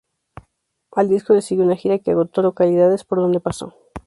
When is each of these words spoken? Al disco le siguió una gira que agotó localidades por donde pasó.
Al 0.95 1.09
disco 1.09 1.35
le 1.35 1.43
siguió 1.43 1.63
una 1.63 1.75
gira 1.75 1.99
que 1.99 2.09
agotó 2.09 2.41
localidades 2.41 3.03
por 3.03 3.19
donde 3.19 3.39
pasó. 3.39 3.75